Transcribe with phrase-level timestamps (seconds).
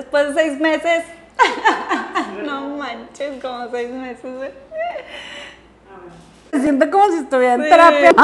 [0.00, 1.04] después de seis meses.
[2.44, 4.24] no manches, como seis meses.
[4.24, 4.54] ¿eh?
[6.52, 7.68] Me siento como si estuviera en Sí.
[7.68, 8.10] terapia.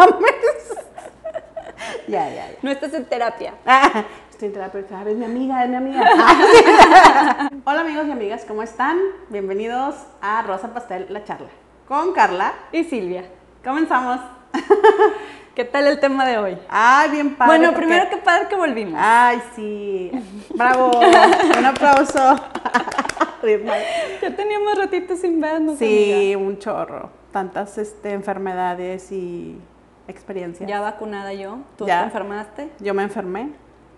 [2.09, 2.59] ya, ya, ya.
[2.62, 3.54] No estás en terapia.
[3.67, 5.17] Ah, estoy en terapia, ¿sabes?
[5.17, 6.03] Mi amiga, es mi amiga.
[7.65, 8.99] Hola amigos y amigas, ¿cómo están?
[9.29, 11.49] Bienvenidos a Rosa Pastel, la charla.
[11.87, 12.54] Con Carla.
[12.72, 13.24] Y Silvia,
[13.63, 14.21] Comenzamos.
[15.57, 16.59] ¿Qué tal el tema de hoy?
[16.69, 17.57] Ay, bien padre.
[17.59, 19.01] bueno, porque- primero que padre que volvimos.
[19.02, 20.12] Ay, sí.
[20.55, 20.93] Bravo.
[21.59, 22.37] Un aplauso.
[24.23, 25.79] Ya teníamos ratitos sin vernos.
[25.79, 27.11] Sí, un chorro.
[27.30, 29.57] Tantas este, enfermedades y
[30.09, 30.69] experiencias.
[30.69, 31.59] Ya vacunada yo.
[31.79, 32.01] ¿Tú Ya.
[32.01, 32.71] te enfermaste?
[32.80, 33.52] Yo me enfermé,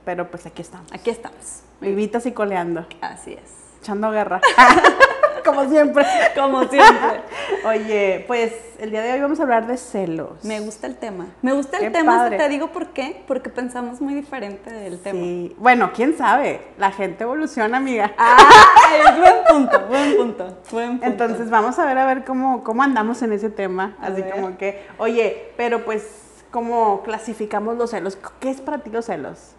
[0.05, 0.93] pero pues aquí estamos.
[0.93, 1.63] Aquí estamos.
[1.81, 2.87] Vivitas y coleando.
[3.01, 3.55] Así es.
[3.81, 4.43] Echando guerra.
[5.49, 6.05] Como siempre.
[6.35, 7.21] Como siempre.
[7.65, 10.45] Oye, pues el día de hoy vamos a hablar de celos.
[10.45, 11.27] Me gusta el tema.
[11.43, 12.37] Me gusta el Qué tema, padre.
[12.37, 15.19] te digo por qué, porque pensamos muy diferente del tema.
[15.21, 15.57] Sí.
[15.59, 16.61] Bueno, quién sabe.
[16.79, 18.13] La gente evoluciona, amiga.
[18.17, 21.07] Ay, buen punto, buen punto, buen punto.
[21.07, 23.97] Entonces vamos a ver a ver cómo, cómo andamos en ese tema.
[24.01, 24.31] A Así ver.
[24.33, 26.07] como que, oye, pero pues,
[26.51, 28.19] ¿cómo clasificamos los celos?
[28.41, 29.53] ¿Qué es para ti los celos?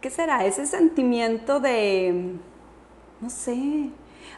[0.00, 0.44] ¿Qué será?
[0.44, 2.34] Ese sentimiento de,
[3.20, 3.90] no sé,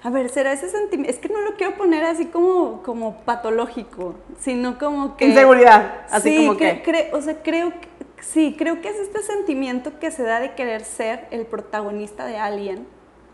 [0.02, 4.14] a ver, será ese sentimiento, es que no lo quiero poner así como, como patológico,
[4.38, 5.26] sino como que...
[5.26, 6.02] Inseguridad.
[6.10, 6.82] Así sí, como que.
[6.84, 7.88] cre- o sea, creo que,
[8.22, 12.36] sí, creo que es este sentimiento que se da de querer ser el protagonista de
[12.38, 12.86] alguien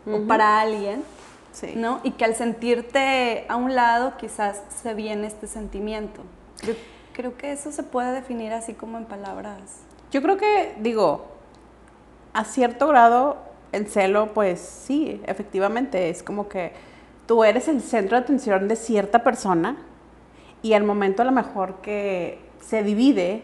[0.05, 1.03] o para alguien,
[1.53, 1.73] Sí.
[1.75, 1.99] ¿no?
[2.03, 6.21] Y que al sentirte a un lado quizás se viene este sentimiento.
[6.63, 6.73] Yo
[7.11, 9.81] creo que eso se puede definir así como en palabras.
[10.11, 11.25] Yo creo que, digo,
[12.33, 13.35] a cierto grado,
[13.71, 16.73] el celo, pues sí, efectivamente, es como que
[17.25, 19.77] tú eres el centro de atención de cierta persona
[20.61, 23.43] y al momento a lo mejor que se divide,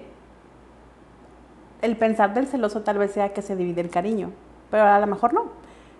[1.82, 4.32] el pensar del celoso tal vez sea que se divide el cariño,
[4.72, 5.46] pero a lo mejor no.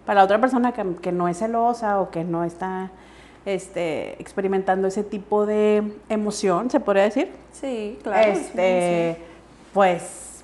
[0.06, 2.92] Para la otra persona que, que no es celosa o que no está
[3.46, 8.34] este, experimentando ese tipo de emoción, se podría decir, Sí, claro.
[8.36, 9.18] sí, este,
[9.74, 10.44] pues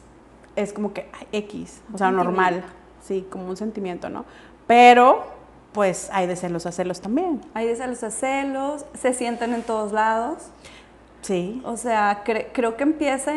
[0.55, 2.63] es como que ay, X, o sea, normal,
[3.03, 4.25] sí, como un sentimiento, ¿no?
[4.67, 5.23] Pero,
[5.73, 9.61] pues hay de celos a celos también, Hay de celos a celos, se sienten en
[9.63, 10.37] todos lados.
[11.21, 11.61] sí.
[11.65, 13.33] O sea, cre- creo que empieza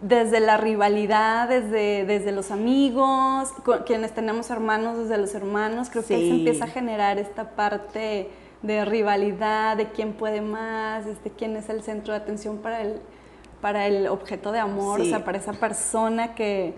[0.00, 5.88] desde la rivalidad, desde, desde los amigos, con- quienes tenemos hermanos, desde los hermanos.
[5.90, 8.28] Creo que ahí se empieza a generar esta parte
[8.62, 13.00] de rivalidad, de quién puede más, este, quién es el centro de atención para el,
[13.60, 15.06] para el objeto de amor, Sí.
[15.06, 16.74] o sea, para esa persona que,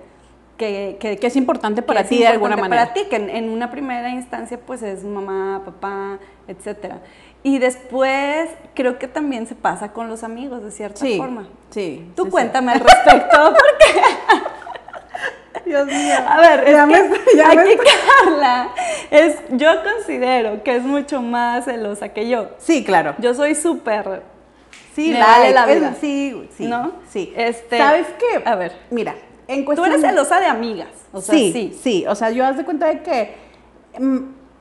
[0.58, 2.82] que, que, Que es importante para ti de alguna manera.
[2.82, 6.98] Para ti, que en, en una primera instancia pues es mamá, papá, etcétera.
[7.44, 11.48] Y después creo que también se pasa con los amigos de cierta Sí, forma.
[11.70, 12.10] sí.
[12.16, 12.30] Tú sí, sí.
[12.32, 14.00] cuéntame al respecto, porque,
[15.64, 16.14] Dios mío.
[16.26, 17.70] a ver, es Ya me que ya aquí
[18.24, 18.68] Carla,
[19.10, 22.48] es, yo considero que es mucho más celosa que yo.
[22.58, 23.14] Sí, claro.
[23.18, 24.22] Yo soy súper,
[24.94, 25.94] Sí, me vale la es- vida.
[26.00, 26.66] sí, sí.
[26.66, 26.92] ¿no?
[27.08, 27.32] Sí.
[27.36, 28.42] Este, ¿Sabes qué?
[28.44, 29.14] A ver, Mira,
[29.48, 31.78] en tú eres celosa de amigas, o sea, sí, sí.
[31.82, 33.34] sí, o sea, yo haz de cuenta de que,
[33.98, 34.18] mm,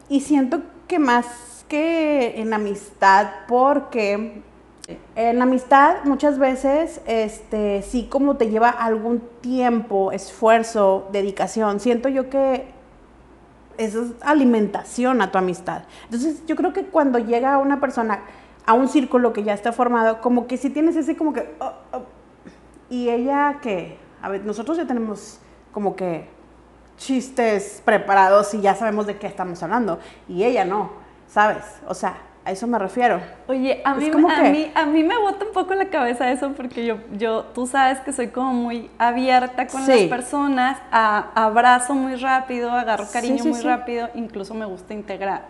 [0.09, 4.41] y siento que más que en amistad, porque
[5.15, 12.29] en amistad muchas veces, este, sí como te lleva algún tiempo, esfuerzo, dedicación, siento yo
[12.29, 12.65] que
[13.77, 15.83] eso es alimentación a tu amistad.
[16.05, 18.21] Entonces, yo creo que cuando llega una persona
[18.65, 21.53] a un círculo que ya está formado, como que si tienes ese como que...
[21.59, 22.01] oh, oh,
[22.89, 25.39] y ella que, a ver, nosotros ya tenemos
[25.71, 26.27] como que
[26.97, 29.99] chistes preparados y ya sabemos de qué estamos hablando.
[30.27, 30.91] Y ella no,
[31.29, 31.63] ¿sabes?
[31.87, 33.21] O sea, a eso me refiero.
[33.47, 36.51] Oye, a mí, a, que- mí, a mí me bota un poco la cabeza eso
[36.57, 39.91] porque yo, yo, tú sabes que soy como muy abierta con Sí.
[39.91, 45.43] las personas, a- abrazo muy rápido, agarro cariño sí, muy rápido, incluso me gusta integrar.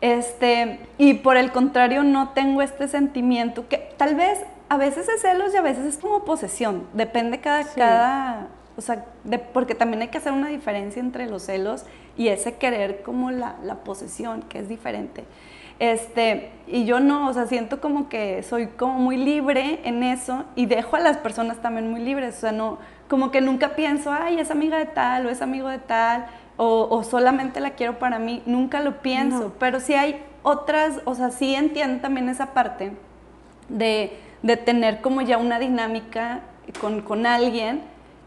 [0.00, 4.38] Este, y por el contrario no tengo este sentimiento que tal vez
[4.72, 7.78] a veces es celos y a veces es como posesión, depende cada, Sí.
[7.78, 11.84] cada o sea, de- porque también hay que hacer una diferencia entre los celos
[12.16, 15.24] y ese querer como la, la posesión, que es diferente.
[15.78, 20.44] Este, y yo no, o sea, siento como que soy como muy libre en eso
[20.54, 22.78] y dejo a las personas también muy libres, o sea, no,
[23.08, 26.26] como que nunca pienso, ay, es amiga de tal o es amigo de tal,
[26.56, 29.52] o, o solamente la quiero para mí, nunca lo pienso, No.
[29.58, 32.92] pero sí hay otras, o sea, sí entiendo también esa parte
[33.68, 36.40] de, de tener como ya una dinámica
[36.80, 37.82] con, con alguien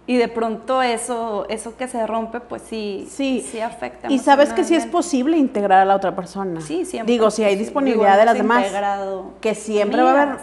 [0.07, 3.45] y de pronto eso, eso que se rompe, pues sí, Sí.
[3.49, 4.11] sí afecta.
[4.11, 6.61] Y sabes que sí es posible integrar a la otra persona.
[6.61, 7.11] Sí, siempre.
[7.11, 8.65] Digo, si hay disponibilidad digo, de las demás.
[8.65, 10.39] integrado Que siempre va a haber.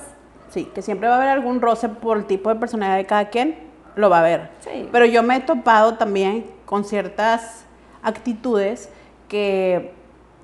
[0.50, 3.26] Sí, que siempre va a haber algún roce por el tipo de personalidad de cada
[3.30, 3.56] quien.
[3.94, 4.50] Lo va a haber.
[4.60, 4.88] Sí.
[4.90, 7.64] Pero yo me he topado también con ciertas
[8.02, 8.88] actitudes
[9.28, 9.92] que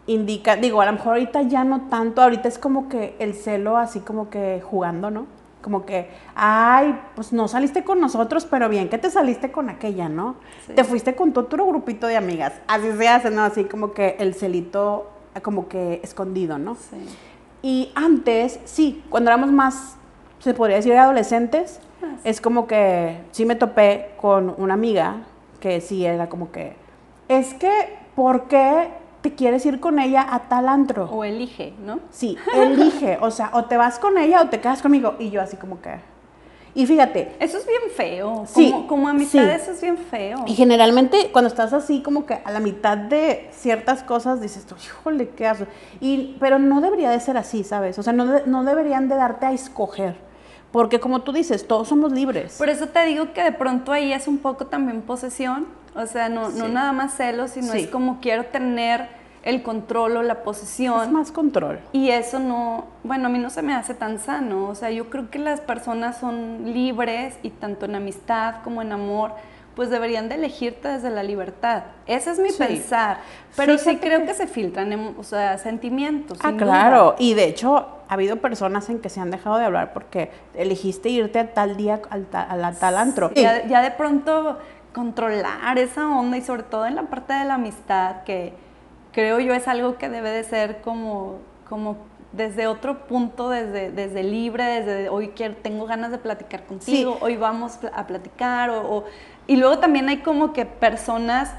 [0.08, 3.76] indican, digo, a lo mejor ahorita ya no tanto, ahorita es como que el celo
[3.76, 5.26] así como que jugando, ¿no?
[5.62, 10.08] Como que, ay, pues no saliste con nosotros, pero bien que te saliste con aquella,
[10.08, 10.36] ¿no?
[10.66, 10.72] Sí.
[10.72, 12.54] Te fuiste con tu otro grupito de amigas.
[12.66, 13.42] Así se hace, ¿no?
[13.42, 15.10] Así como que el celito,
[15.42, 16.74] como que escondido, ¿no?
[16.74, 16.96] Sí.
[17.60, 19.96] Y antes, sí, cuando éramos más,
[20.38, 21.80] se podría decir, adolescentes,
[22.24, 25.24] es como que sí me topé con una amiga
[25.60, 26.76] que sí era como que,
[27.28, 28.88] es que, ¿por qué
[29.20, 31.04] te quieres ir con ella a tal antro?
[31.10, 32.00] O elige, ¿no?
[32.10, 35.14] Sí, elige, o sea, o te vas con ella o te quedas conmigo.
[35.18, 35.96] Y yo así como que...
[36.74, 38.44] Y fíjate, Eso es bien feo.
[38.46, 39.48] Sí, como, como amistad, sí.
[39.50, 40.44] eso es bien feo.
[40.46, 44.76] y generalmente cuando estás así como que a la mitad de ciertas cosas dices tú,
[44.76, 45.66] híjole, ¿qué haces?
[46.00, 47.98] Y, pero no debería de ser así, ¿sabes?
[47.98, 50.27] O sea, no, de- no deberían de darte a escoger.
[50.72, 52.56] Porque como tú dices, todos somos libres.
[52.58, 55.66] Por eso te digo que de pronto ahí es un poco también posesión.
[55.94, 56.72] O sea, no, no Sí.
[56.72, 57.80] nada más celos, sino Sí.
[57.80, 59.08] es como quiero tener
[59.44, 61.00] el control o la posesión.
[61.02, 61.80] es más control.
[61.92, 64.66] Y eso no, bueno, a mí no se me hace tan sano.
[64.68, 68.92] O sea, yo creo que las personas son libres y tanto en amistad como en
[68.92, 69.32] amor,
[69.78, 71.84] pues deberían de elegirte desde la libertad.
[72.06, 72.58] Ese es mi Sí.
[72.58, 73.18] pensar.
[73.54, 74.34] Pero sí creo que- que...
[74.34, 76.36] se filtran, emo- o sea, sentimientos.
[76.42, 76.64] Ah, duda.
[76.64, 77.14] claro.
[77.20, 77.76] Y de hecho,
[78.08, 81.76] ha habido personas en que se han dejado de hablar porque elegiste irte a tal
[81.76, 83.30] día al ta- a la tal antro.
[83.36, 84.58] Ya, ya de pronto
[84.92, 88.54] controlar esa onda y sobre todo en la parte de la amistad, que
[89.12, 91.38] creo yo es algo que debe de ser como,
[91.68, 91.98] como
[92.32, 97.18] desde otro punto, desde, desde libre, desde hoy quiero, tengo ganas de platicar contigo, Sí.
[97.22, 99.04] hoy vamos a platicar, o, o-
[99.46, 101.54] y luego también hay como que personas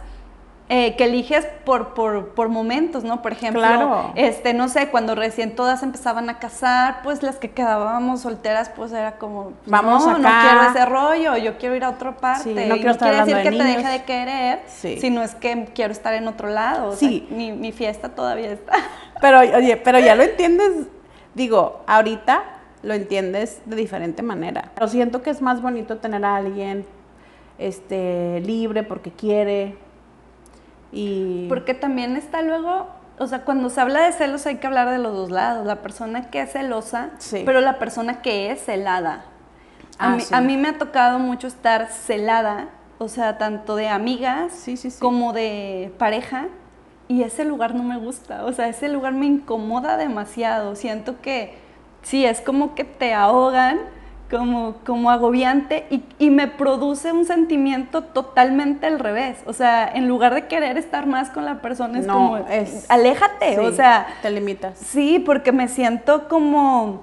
[0.71, 3.23] eh, que eliges por, por, por momentos, ¿no?
[3.23, 4.11] Por ejemplo, Claro.
[4.15, 8.91] este, no sé, cuando recién todas empezaban a casar, pues las que quedábamos solteras, pues
[8.91, 10.41] era como, pues, Vamos no, no acá.
[10.43, 12.43] quiero ese rollo, yo quiero ir a otra parte.
[12.43, 14.97] Sí, y no quiero estar quiere decir que te deje de querer, Sí.
[15.01, 16.89] sino es que quiero estar en otro lado.
[16.89, 17.25] o Sí.
[17.27, 18.73] sea, mi, mi fiesta todavía está.
[19.21, 20.87] Pero, oye, pero ya lo entiendes,
[21.33, 22.43] digo, ahorita
[22.83, 24.71] lo entiendes de diferente manera.
[24.75, 26.85] Pero siento que es más bonito tener a alguien
[27.57, 29.75] este, libre porque quiere
[30.91, 31.47] y...
[31.49, 32.87] Porque también está luego,
[33.17, 35.77] o sea, cuando se habla de celos hay que hablar de los dos lados, la
[35.77, 37.43] persona que es celosa, Sí.
[37.45, 39.25] pero la persona que es celada.
[39.97, 40.33] A, Ah, mí, sí.
[40.33, 42.69] a mí me ha tocado mucho estar celada,
[42.99, 44.99] o sea, tanto de amigas Sí, sí, sí.
[44.99, 46.47] como de pareja,
[47.07, 51.57] y ese lugar no me gusta, o sea, ese lugar me incomoda demasiado, siento que
[52.01, 53.79] sí, es como que te ahogan,
[54.29, 60.07] como, como agobiante, y, y me produce un sentimiento totalmente al revés, o sea, en
[60.07, 63.75] lugar de querer estar más con la persona, es No, como, es- aléjate, o Sí,
[63.77, 64.77] sea, Te limitas.
[64.77, 67.01] Sí, porque me siento como,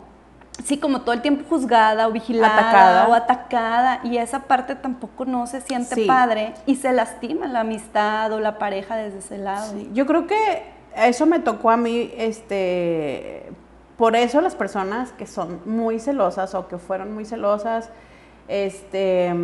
[0.64, 3.08] sí, como todo el tiempo juzgada o vigilada Atacada.
[3.08, 6.04] o atacada y esa parte tampoco no se siente Sí.
[6.06, 9.72] padre y se lastima la amistad o la pareja desde ese lado.
[9.72, 10.62] Sí, Yo creo que
[10.94, 13.50] eso me tocó a mí, este,
[13.96, 17.90] por eso las personas que son muy celosas o que fueron muy celosas,
[18.48, 19.34] este,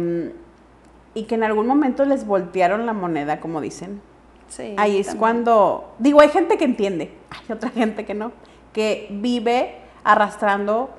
[1.14, 4.00] y que en algún momento les voltearon la moneda, como dicen.
[4.48, 5.20] Sí, Ahí es también.
[5.20, 8.32] cuando, digo, hay gente que entiende, hay otra gente que no,
[8.72, 10.90] que vive arrastrando,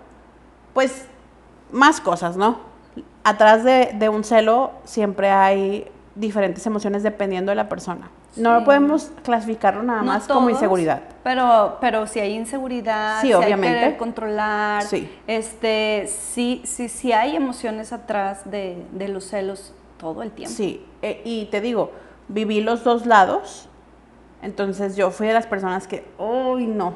[0.74, 1.06] pues,
[1.72, 2.60] más cosas, ¿no?
[3.24, 8.10] Atrás de, de un celo siempre hay diferentes emociones dependiendo de la persona.
[8.36, 8.66] No Sí.
[8.66, 11.02] podemos clasificarlo nada No más como inseguridad.
[11.24, 13.68] Pero, pero si hay inseguridad, Sí, si obviamente.
[13.68, 15.10] hay querer controlar, Sí.
[15.28, 20.56] este, sí, sí, sí hay emociones atrás de, de los celos todo el tiempo.
[20.56, 21.92] Sí, eh, y te digo,
[22.28, 23.70] viví los dos lados,
[24.42, 26.94] entonces yo fui de las personas que, uy, no,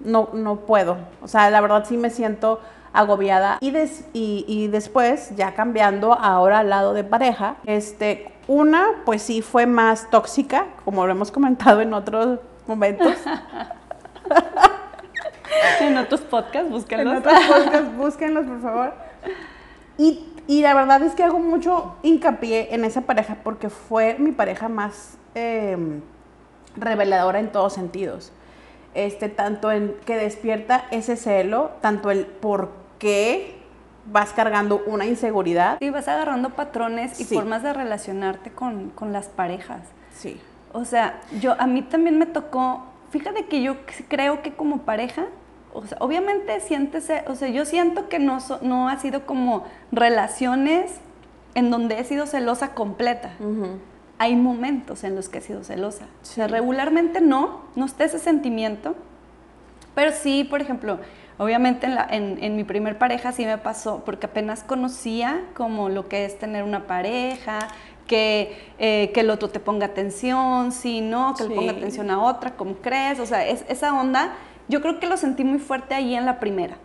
[0.00, 0.96] no, no puedo.
[1.22, 2.60] O sea, la verdad sí me siento
[2.92, 3.58] agobiada.
[3.60, 9.22] Y, des- y, y después, ya cambiando ahora al lado de pareja, este, una, pues
[9.22, 13.14] sí fue más tóxica, como lo hemos comentado en otros momentos.
[15.80, 17.18] En otros podcasts, en búsquenlos.
[17.18, 18.94] otros podcasts, búsquenlos, por favor.
[19.98, 24.32] Y, y la verdad es que hago mucho hincapié en esa pareja porque fue mi
[24.32, 26.00] pareja más eh,
[26.76, 28.32] reveladora en todos sentidos.
[28.94, 33.55] Este, tanto en que despierta ese celo, tanto el por qué
[34.10, 35.78] vas cargando una inseguridad.
[35.80, 37.34] Sí, vas agarrando patrones y Sí.
[37.34, 39.80] formas de relacionarte con, con las parejas.
[40.14, 40.40] Sí.
[40.72, 43.76] O sea, yo a mí también me tocó, fíjate que yo
[44.08, 45.26] creo que como pareja,
[45.72, 50.92] o sea, obviamente siéntese, o sea, yo siento que no, no ha sido como relaciones
[51.54, 53.32] en donde he sido celosa completa.
[54.18, 56.04] Hay momentos en los que he sido celosa.
[56.22, 56.52] O sea, Sí.
[56.52, 58.94] regularmente no, no está ese sentimiento,
[59.94, 60.98] pero sí, por ejemplo,
[61.38, 65.88] obviamente en, la- en- en mi primer pareja sí me pasó, porque apenas conocía como
[65.88, 67.58] lo que es tener una pareja,
[68.06, 71.78] que, eh, que el otro te ponga atención, si no, que le ponga Sí.
[71.78, 73.18] atención a otra, ¿cómo crees?
[73.18, 74.34] O sea, es, esa onda,
[74.68, 76.76] yo creo que lo sentí muy fuerte ahí en la primera.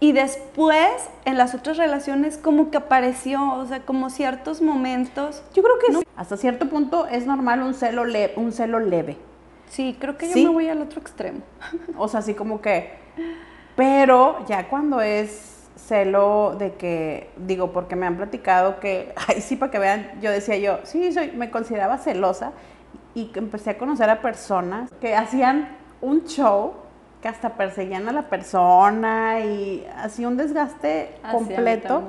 [0.00, 0.90] Y después,
[1.26, 5.42] en las otras relaciones, como que apareció, o sea, como ciertos momentos.
[5.54, 6.06] Yo creo que sí.
[6.16, 9.16] hasta cierto punto es normal un celo, le- un celo leve.
[9.68, 10.44] Sí, creo que yo Sí.
[10.44, 11.40] me voy al otro extremo.
[11.98, 12.98] O sea, así como que.
[13.80, 19.56] Pero ya cuando es celo de que, digo, porque me han platicado que, ay, sí,
[19.56, 22.52] para que vean, yo decía yo, sí, soy, me consideraba celosa
[23.14, 26.74] y empecé a conocer a personas que hacían un show
[27.22, 32.02] que hasta perseguían a la persona y hacía un desgaste completo.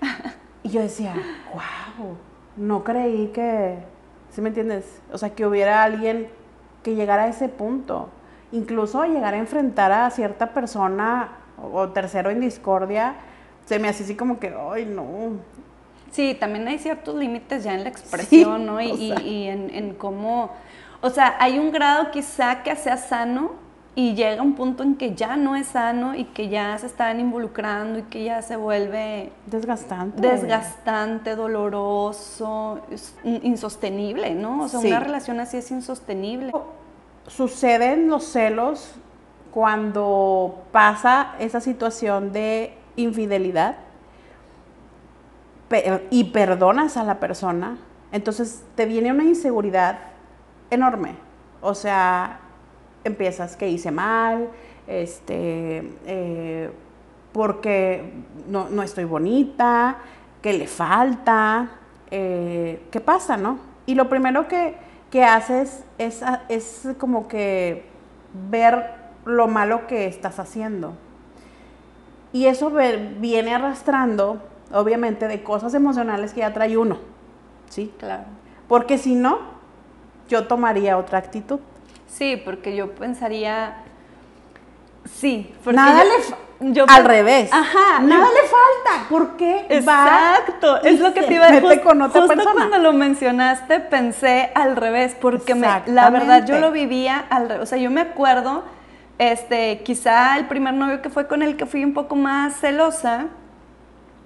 [0.64, 1.12] Y yo decía,
[1.52, 2.16] wow,
[2.56, 3.78] no creí que,
[4.30, 5.02] ¿sí me entiendes?
[5.12, 6.28] O sea, que hubiera alguien
[6.84, 8.08] que llegara a ese punto.
[8.52, 11.28] Incluso llegar a enfrentar a cierta persona
[11.72, 13.14] o, tercero en discordia,
[13.66, 15.04] se me hace así como que, ay, no.
[16.10, 18.80] Sí, también hay ciertos límites ya en la expresión, Sí, ¿no?
[18.80, 20.50] Y, y- y en, en cómo,
[21.00, 23.52] o sea, hay un grado quizá que sea sano
[23.94, 27.20] y llega un punto en que ya no es sano y que ya se están
[27.20, 30.20] involucrando y que ya se vuelve Desgastante.
[30.28, 32.80] desgastante, doloroso,
[33.24, 34.62] insostenible, ¿no?
[34.64, 34.88] O sea, Sí.
[34.88, 36.52] una relación así es insostenible.
[37.26, 38.94] Suceden los celos
[39.52, 43.76] cuando pasa esa situación de infidelidad
[46.10, 47.78] y perdonas a la persona,
[48.10, 49.98] entonces te viene una inseguridad
[50.70, 51.14] enorme.
[51.60, 52.40] O sea,
[53.04, 54.48] empiezas que hice mal,
[54.86, 56.70] este, eh,
[57.32, 58.12] porque
[58.48, 59.96] no, no estoy bonita,
[60.42, 61.70] que le falta,
[62.10, 63.58] eh, ¿qué pasa, no?
[63.86, 64.74] Y lo primero que,
[65.12, 67.84] que haces es, es como que
[68.50, 68.94] ver
[69.26, 70.94] lo malo que estás haciendo.
[72.32, 72.72] Y eso
[73.20, 74.40] viene arrastrando,
[74.72, 76.98] obviamente, de cosas emocionales que ya trae uno,
[77.68, 77.92] ¿sí?
[77.98, 78.24] Claro.
[78.68, 79.38] Porque si no,
[80.30, 81.60] yo tomaría otra actitud.
[82.08, 83.82] Sí, porque yo pensaría,
[85.04, 87.50] sí, porque Nada yo- le yo al revés.
[87.52, 89.08] Ajá, Nada yo- le falta.
[89.08, 91.80] ¿Por qué Exacto, va es lo que te iba a decir.
[91.82, 92.52] con otra Justo persona?
[92.54, 97.62] cuando lo mencionaste pensé al revés, porque me- la verdad yo lo vivía al revés.
[97.62, 98.64] O sea, yo me acuerdo,
[99.18, 103.26] este, quizá el primer novio que fue con el que fui un poco más celosa,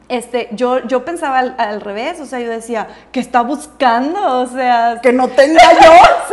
[0.08, 4.40] este, yo, yo pensaba al, al revés, o sea, yo decía, ¿qué está buscando?
[4.40, 5.90] O sea, Que no tenga yo.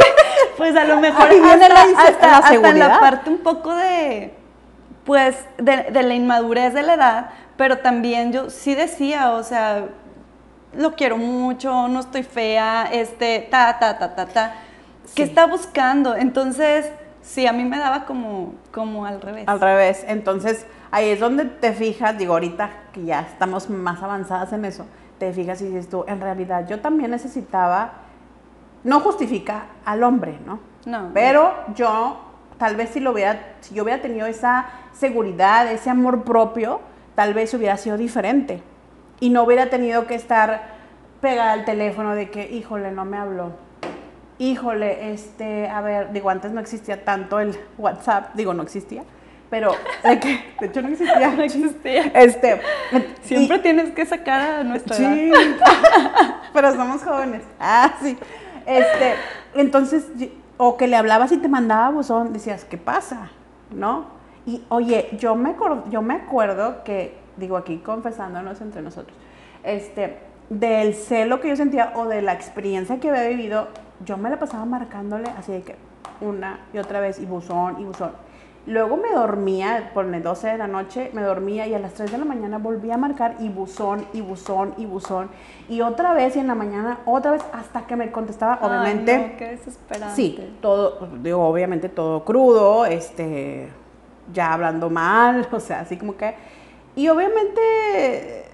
[0.57, 4.31] pues a lo mejor viene hasta, la hasta- hasta la parte un poco de,
[5.05, 9.85] pues, de, de la inmadurez de la edad, pero también yo sí decía, o sea,
[10.75, 14.55] lo quiero mucho, no estoy fea, este, ta, ta, ta, ta, ta.
[15.15, 16.15] ¿Qué está buscando?
[16.15, 16.91] Entonces,
[17.21, 19.47] sí, a mí me daba como, como al revés.
[19.47, 20.03] Al revés.
[20.07, 24.85] Entonces, ahí es donde te fijas, digo, ahorita que ya estamos más avanzadas en eso,
[25.19, 27.93] te fijas y dices tú, en realidad yo también necesitaba,
[28.83, 30.59] no justifica al hombre, ¿no?
[30.85, 31.11] No.
[31.13, 32.17] Pero yo,
[32.63, 36.79] tal vez si lo hubiera, si yo hubiera tenido esa seguridad, ese amor propio,
[37.13, 38.63] tal vez hubiera sido diferente.
[39.19, 40.61] Y no hubiera tenido que estar
[41.19, 43.51] pegada al teléfono de que, híjole, no me habló.
[44.37, 49.03] Híjole, este, a ver, digo, antes no existía tanto el WhatsApp, digo, no existía,
[49.49, 51.29] pero de que, de hecho no existía.
[51.35, 52.03] No existía.
[52.15, 52.61] Este,
[53.23, 55.13] Siempre y- tienes que sacar a nuestra edad.
[55.15, 55.31] Sí,
[56.53, 57.41] pero somos jóvenes.
[57.59, 58.17] Ah, sí.
[58.65, 59.15] Este,
[59.53, 60.05] entonces,
[60.65, 63.31] o que le hablabas y te mandaba buzón, decías, ¿qué pasa?
[63.69, 64.05] ¿No?
[64.45, 65.55] Y oye, yo me,
[65.89, 69.17] yo me acuerdo que, digo aquí confesándonos entre nosotros,
[69.63, 73.67] este, del celo que yo sentía o de la experiencia que había vivido,
[74.05, 75.75] yo me la pasaba marcándole así de que
[76.21, 78.13] una y otra vez, y buzón, y buzón.
[78.65, 82.13] Luego me dormía, por las 12 de la noche, me dormía y a las 3
[82.13, 85.29] de la mañana volvía a marcar y buzón, y buzón, y buzón.
[85.67, 89.17] Y otra vez, y en la mañana, otra vez, hasta que me contestaba, Ay, obviamente.
[89.17, 90.15] no, qué desesperante.
[90.15, 93.67] Sí, todo, digo, obviamente todo crudo, este,
[94.31, 96.33] ya hablando mal, o sea, así como que.
[96.95, 98.45] Y obviamente,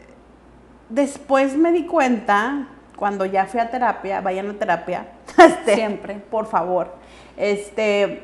[0.89, 5.05] después me di cuenta, cuando ya fui a terapia, vayan a terapia,
[5.37, 6.15] este, Siempre.
[6.15, 6.87] por favor,
[7.37, 8.23] este,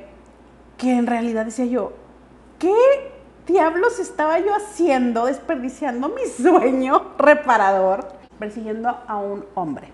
[0.78, 1.94] que en realidad decía yo,
[2.60, 2.74] ¿qué
[3.48, 8.08] diablos estaba yo haciendo, desperdiciando mi sueño reparador,
[8.40, 9.90] persiguiendo a un hombre?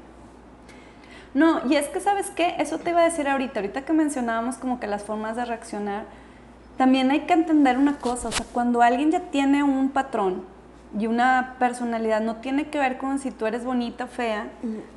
[1.34, 2.56] No, y es que, ¿sabes qué?
[2.60, 6.06] Eso te iba a decir ahorita, ahorita que mencionábamos como que las formas de reaccionar,
[6.78, 10.44] también hay que entender una cosa, o sea, cuando alguien ya tiene un patrón
[10.98, 14.48] y una personalidad, no tiene que ver con si tú eres bonita o fea,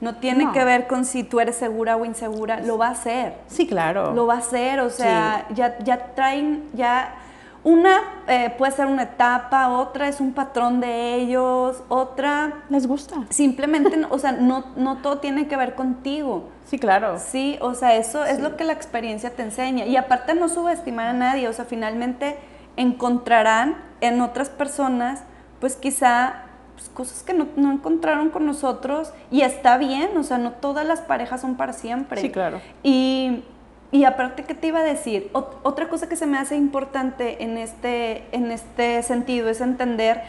[0.01, 0.53] no tiene No.
[0.53, 3.35] que ver con si tú eres segura o insegura, lo va a hacer.
[3.47, 4.13] Sí, claro.
[4.13, 7.15] Lo va a hacer, o sea, ya, ya traen, ya
[7.63, 12.53] una eh, puede ser una etapa, otra es un patrón de ellos, otra...
[12.69, 13.17] ¿Les gusta?
[13.31, 16.51] Simplemente, o sea, no, no todo tiene que ver contigo.
[16.67, 17.19] Sí, claro.
[17.19, 19.87] Sí, o sea, eso es lo que la experiencia te enseña.
[19.87, 22.37] Y aparte no subestimar a nadie, o sea, finalmente
[22.77, 25.23] encontrarán en otras personas,
[25.65, 26.43] pues quizá
[26.75, 30.85] pues, cosas que no, no, encontraron con nosotros y está bien, o sea, no todas
[30.85, 32.21] las parejas son para siempre.
[32.21, 32.61] Sí, claro.
[32.83, 33.43] Y
[33.91, 35.31] y aparte, ¿qué te iba a decir?
[35.33, 40.21] otra cosa que se me hace importante en este, en este sentido es entender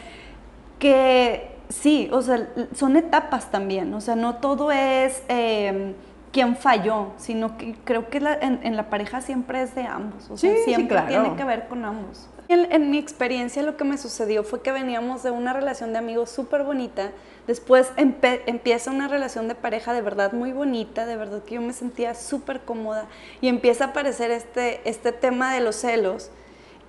[0.79, 5.95] que sí, o sea, son etapas también, o sea, no todo es eh,
[6.31, 10.55] quién falló, sino que creo que en, la pareja siempre es de ambos, o sea,
[10.63, 12.29] siempre tiene que ver con ambos.
[12.47, 15.99] En, en, mi experiencia lo que me sucedió fue que veníamos de una relación de
[15.99, 17.11] amigos súper bonita,
[17.47, 21.73] después empieza una relación de pareja de verdad muy bonita, de verdad que yo me
[21.73, 23.05] sentía súper cómoda.
[23.41, 26.31] Y empieza a aparecer este, este tema de los celos.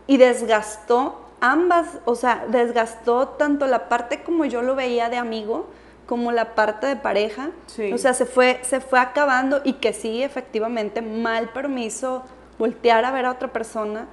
[0.07, 5.67] Y desgastó ambas, o sea, desgastó tanto la parte como yo lo veía de amigo,
[6.07, 7.51] como la parte de pareja.
[7.93, 12.23] O sea, se fue, se fue acabando y que sí, efectivamente, mal permiso
[12.59, 14.07] voltear a ver a otra persona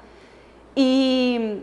[0.76, 1.62] y,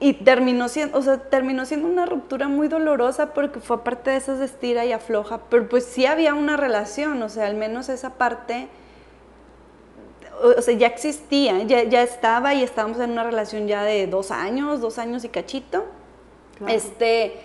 [0.00, 4.16] y terminó siendo, o sea, terminó siendo una ruptura muy dolorosa porque fue parte de
[4.16, 7.88] esas de estira y afloja, pero pues sí había una relación, o sea, al menos
[7.88, 8.68] esa parte,
[10.56, 14.30] o sea, ya existía, ya, ya estaba y estábamos en una relación ya de dos
[14.30, 15.84] años, dos años y cachito.
[16.68, 17.40] Este,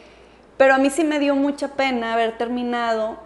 [0.57, 3.17] pero a mí sí me dio mucha pena haber terminado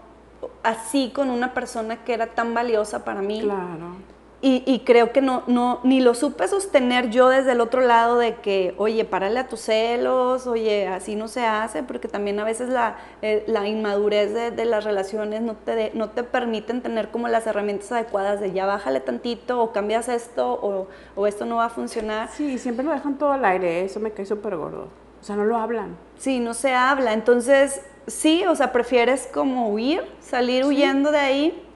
[0.63, 3.41] así con una persona que era tan valiosa para mí.
[3.41, 3.95] Claro.
[4.43, 8.37] Y, creo que no, no, ni lo supe sostener yo desde el otro lado de
[8.37, 12.69] que, oye, párale a tus celos, oye, así no se hace, porque también a veces
[12.69, 17.27] la, eh, la inmadurez de, de, las relaciones no te, no te permiten tener como
[17.27, 21.65] las herramientas adecuadas de ya bájale tantito, o cambias esto, o, o esto no va
[21.65, 22.29] a funcionar.
[22.31, 24.87] Sí, siempre lo dejan todo al aire, eso me cae súper gordo.
[25.21, 25.95] O sea, no lo hablan.
[26.17, 27.13] Sí, no se habla.
[27.13, 31.67] Entonces, sí, o sea, prefieres como huir, salir huyendo de ahí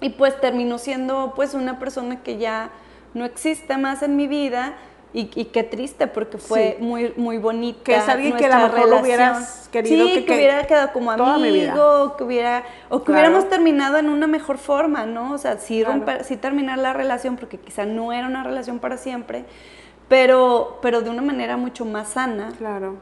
[0.00, 2.70] y pues terminó siendo pues una persona que ya
[3.14, 4.74] no existe más en mi vida
[5.14, 9.02] y, qué triste porque fue muy muy bonita que es alguien que a lo mejor
[9.02, 14.10] hubieras querido sí, que, hubiera quedado como amigo que hubiera o que hubiéramos terminado en
[14.10, 18.12] una mejor forma no o sea sí romper sí terminar la relación porque quizá no
[18.12, 19.46] era una relación para siempre
[20.08, 22.52] pero pero de una manera mucho más sana.
[22.58, 22.96] Claro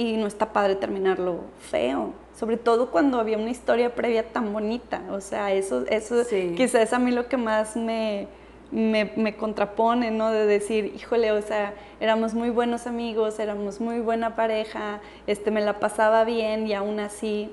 [0.00, 5.02] y no está padre terminarlo feo sobre todo cuando había una historia previa tan bonita.
[5.10, 6.22] O sea, eso, eso
[6.56, 8.28] quizás es a mí lo que más me,
[8.72, 10.30] me, contrapone, ¿no?
[10.30, 15.60] De decir, híjole, o sea, éramos muy buenos amigos, éramos muy buena pareja, este, me
[15.60, 17.50] la pasaba bien y aún así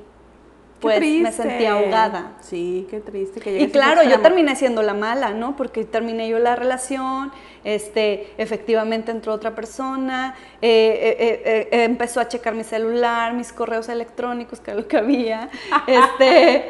[0.80, 2.34] pues me sentía ahogada.
[2.42, 5.56] Sí, qué triste que Y claro, yo terminé siendo la mala, ¿no?
[5.56, 7.32] Porque terminé yo la relación,
[7.64, 13.90] este, efectivamente entró otra persona, eh, eh, eh, empezó a checar mi celular, mis correos
[13.90, 15.50] electrónicos, que era lo que había,
[15.88, 16.68] este,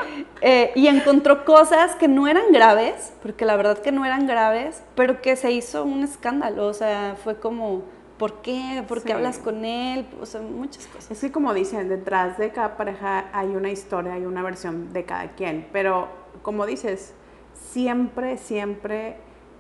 [0.76, 5.22] y encontró cosas que no eran graves, porque la verdad que no eran graves, pero
[5.22, 7.84] que se hizo un escándalo, o sea, fue como
[8.18, 8.84] ¿Por qué?
[8.88, 10.08] ¿Por qué hablas con él?
[10.22, 11.12] O sea, muchas cosas.
[11.12, 15.06] Es que como dicen, detrás de cada pareja hay una historia, hay una versión de
[15.06, 15.68] cada quien.
[15.72, 16.08] Pero
[16.42, 17.14] como dices,
[17.54, 19.18] siempre, siempre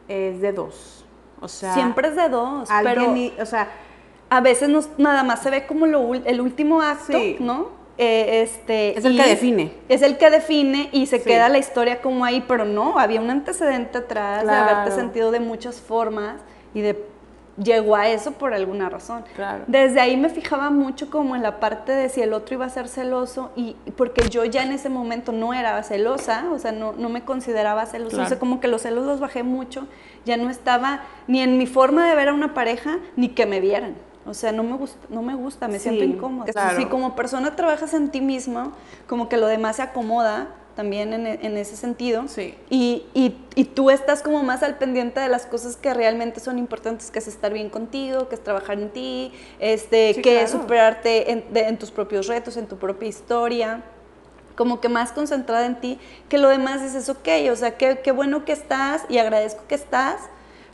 [0.08, 1.06] es de dos.
[1.40, 2.70] O sea, siempre es de dos.
[2.84, 3.70] Pero, o sea,
[4.30, 7.78] a veces nada más se ve como lo, el último acto, ¿no?
[8.00, 9.74] Eh, este, es el que define.
[9.90, 13.30] Es el que define y se queda la historia como ahí, pero no, había un
[13.30, 16.42] antecedente atrás de haberte sentido de muchas formas
[16.74, 17.17] y de
[17.62, 19.24] llegó a eso por alguna razón.
[19.68, 22.70] Desde ahí me fijaba mucho como en la parte de si el otro iba a
[22.70, 26.94] ser celoso y porque yo ya en ese momento no era celosa, o sea, no,
[26.94, 29.88] no me consideraba celosa, o sea, como que los celos los bajé mucho,
[30.26, 33.60] ya no estaba ni en mi forma de ver a una pareja ni que me
[33.60, 33.96] vieran.
[34.26, 36.76] O sea, no me gusta, no me gusta, me siento incómoda.
[36.76, 38.74] Si como persona trabajas en ti mismo,
[39.08, 42.28] como que lo demás se acomoda, también en, en ese sentido.
[42.28, 42.54] Sí.
[42.70, 46.60] Y, y, y, tú estás como más al pendiente de las cosas que realmente son
[46.60, 51.32] importantes, que es estar bien contigo, que es trabajar en ti, este, que es superarte
[51.32, 53.84] en, en tus propios retos, en tu propia historia
[54.56, 58.12] como que más concentrada en ti, que lo demás dices, ok, o sea, qué, qué
[58.12, 60.20] bueno que estás y agradezco que estás,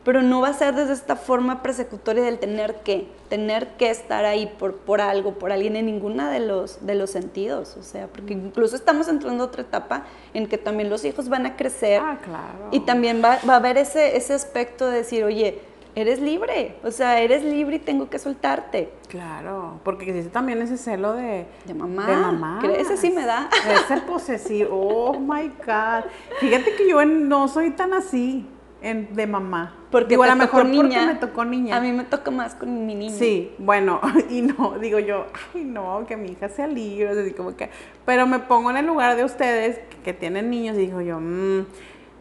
[0.04, 4.26] pero no va a ser desde esta forma persecutoria del tener que, tener que estar
[4.26, 8.08] ahí por, por algo, por alguien en ninguna de los, de los sentidos, o sea,
[8.08, 12.02] porque incluso estamos entrando a otra etapa en que también los hijos van a crecer
[12.04, 12.70] ah, claro.
[12.72, 15.62] y también va, va, a haber ese, ese aspecto de decir, oye,
[15.96, 18.92] eres libre, o sea, eres libre y tengo que soltarte.
[19.08, 22.08] Claro, porque existe también ese celo de, de mamá.
[22.08, 22.62] De mamá.
[22.78, 23.50] Ese sí me da.
[23.86, 26.06] Ese posesivo, oh my God.
[26.40, 28.48] Fíjate que yo no soy tan así.
[28.84, 29.76] En- de mamá.
[29.90, 31.06] Porque digo, a lo mejor tocó porque niña.
[31.08, 31.78] me tocó niña.
[31.78, 33.16] A mí me toca más con mi niño.
[33.18, 37.56] Sí, bueno, y no, digo yo, ay no, que mi hija sea libre, así como
[37.56, 37.70] que,
[38.06, 41.20] pero me pongo en el lugar de ustedes que, que tienen niños y digo yo,
[41.20, 41.66] mm,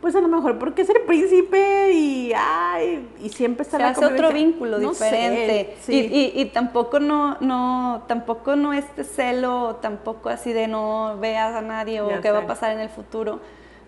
[0.01, 3.91] pues a lo mejor porque es el príncipe y, ay, y siempre está se la
[3.91, 5.93] hace otro vínculo No sé, diferente sí.
[5.95, 11.55] y, y- y tampoco no no tampoco no este celo tampoco así de no veas
[11.55, 13.39] a nadie o qué va a pasar en el futuro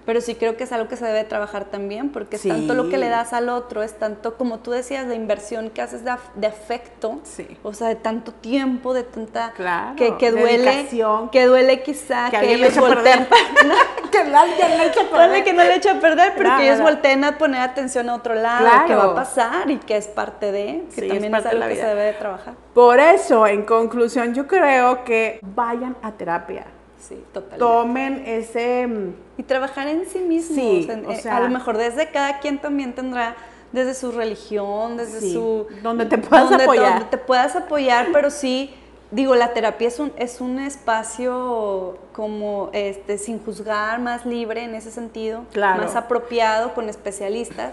[0.06, 2.48] pero sí creo que es algo que se debe trabajar también porque es Sí.
[2.48, 5.80] tanto lo que le das al otro es tanto como tú decías de inversión que
[5.82, 7.46] haces de, af- de afecto Sí.
[7.62, 11.30] o sea de tanto tiempo de tanta Claro, que, que duele dedicación.
[11.30, 13.76] que duele quizá Que que, ellos echa volteen perder.
[14.12, 15.44] que alguien le echa a perder.
[15.44, 16.60] que no le eche a perder, pero Nada.
[16.60, 18.86] que ellos volteen a poner atención a otro lado, Claro.
[18.86, 21.48] que va a pasar y que es parte de, que Sí, es también es, de
[21.50, 22.54] algo la que se debe de trabajar.
[22.74, 26.66] Por eso, en conclusión, yo creo que vayan a terapia.
[27.08, 27.58] Sí, totalmente.
[27.58, 28.86] Tomen ese...
[28.86, 30.56] mm, Y trabajar en sí mismos.
[30.58, 33.34] Sí, en- o eh, sea- a lo mejor desde cada quien también tendrá
[33.72, 35.66] desde su religión, desde Sí, su...
[35.82, 36.90] donde te puedas donde- apoyar.
[36.94, 38.72] donde te puedas apoyar, pero sí,
[39.10, 44.74] digo, la terapia es un, es un espacio como este, sin juzgar, más libre en
[44.74, 45.82] ese sentido, Claro.
[45.82, 47.72] más apropiado con especialistas,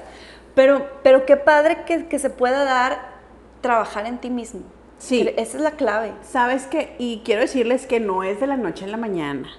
[0.55, 3.11] pero, pero qué padre que, que se pueda dar
[3.61, 4.61] trabajar en ti mismo.
[5.01, 5.27] Sí.
[5.35, 6.13] Esa es la clave.
[6.21, 9.49] Sabes que, y quiero decirles que no es de la noche a la mañana,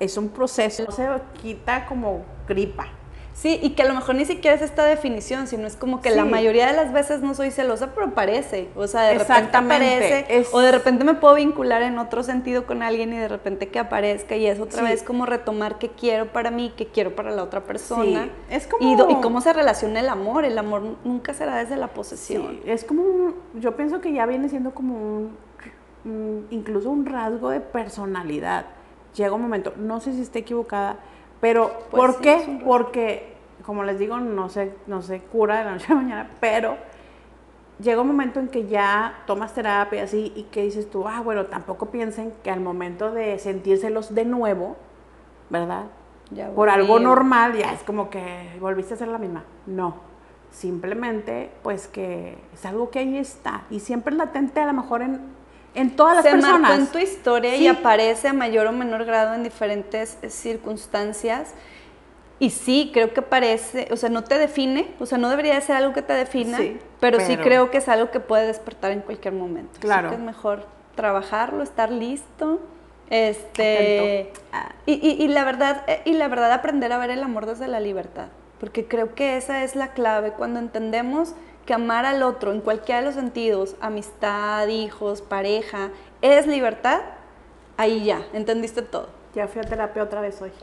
[0.00, 1.06] es un proceso, no se
[1.42, 2.95] quita como gripa.
[3.36, 6.08] Sí, y que a lo mejor ni siquiera es esta definición, sino es como que
[6.10, 8.68] la mayoría de las veces no soy celosa, pero parece.
[8.74, 12.64] O sea, de repente aparece, es- o de repente me puedo vincular en otro sentido
[12.66, 14.84] con alguien y de repente que aparezca y es otra Sí.
[14.86, 18.24] vez como retomar qué quiero para mí, qué quiero para la otra persona.
[18.24, 20.46] Sí, es y, como- do- y cómo se relaciona el amor.
[20.46, 22.60] El amor nunca será desde la posesión.
[22.64, 24.94] Es como, un- yo pienso que ya viene siendo como
[26.06, 28.64] un- incluso un rasgo de personalidad.
[29.14, 30.96] Llega un momento, no sé si esté equivocada,
[31.40, 32.60] pero Pues ¿por sí, qué?
[32.64, 36.30] Porque, como les digo, no se, no se cura de la noche a la mañana,
[36.40, 36.76] pero
[37.78, 41.46] llega un momento en que ya tomas terapia así y que dices tú, ah, bueno,
[41.46, 44.76] tampoco piensen que al momento de sentírselos de nuevo,
[45.50, 45.84] ¿verdad?
[46.30, 49.44] Ya por algo normal, ya es como que volviste a ser la misma.
[49.66, 49.94] No,
[50.50, 55.02] simplemente pues que es algo que ahí está y siempre es latente a lo mejor
[55.02, 55.20] en,
[55.76, 56.60] en todas las se personas.
[56.60, 57.64] marcó en tu historia Sí.
[57.64, 61.54] y aparece a mayor o menor grado en diferentes eh, circunstancias.
[62.38, 65.60] Y sí, creo que parece, o sea, no te define, o sea, no debería de
[65.62, 68.90] ser algo que te defina, Sí, pero, sí creo que es algo que puede despertar
[68.90, 69.70] en cualquier momento.
[69.72, 70.10] Así Claro.
[70.10, 72.60] que es mejor trabajarlo, estar listo,
[73.08, 74.32] este.
[74.52, 74.72] Ah.
[74.84, 77.68] y, y- y la verdad, eh, y la verdad aprender a ver el amor desde
[77.68, 78.26] la libertad,
[78.60, 81.34] porque creo que esa es la clave cuando entendemos
[81.66, 85.90] que amar al otro en cualquiera de los sentidos, amistad, hijos, pareja,
[86.22, 87.00] es libertad,
[87.76, 89.08] ahí ya, entendiste todo.
[89.34, 90.52] Ya fui a terapia otra vez hoy.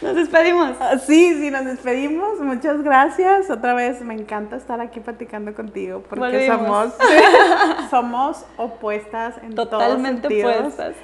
[0.00, 0.76] Nos despedimos.
[0.80, 2.38] Ah, Sí, sí, nos despedimos.
[2.40, 3.50] Muchas gracias.
[3.50, 6.56] Otra vez me encanta estar aquí platicando contigo porque Volvimos.
[6.56, 6.94] somos
[7.90, 10.74] somos opuestas en Totalmente todos sentidos.
[10.74, 10.94] opuestas.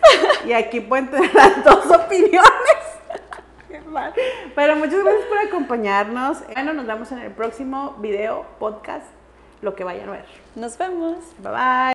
[0.47, 2.51] Y aquí pueden tener las dos opiniones.
[3.95, 4.13] Mal.
[4.55, 6.39] Pero muchas gracias por acompañarnos.
[6.53, 9.07] Bueno, nos vemos en el próximo video, podcast,
[9.63, 10.27] lo que vayan a ver.
[10.57, 11.19] Nos vemos.
[11.39, 11.75] Bye bye.